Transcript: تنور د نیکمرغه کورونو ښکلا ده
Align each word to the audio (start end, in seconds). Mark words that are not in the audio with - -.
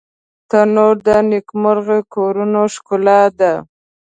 تنور 0.49 0.95
د 1.07 1.09
نیکمرغه 1.29 1.99
کورونو 2.13 2.61
ښکلا 2.73 3.21
ده 3.39 3.53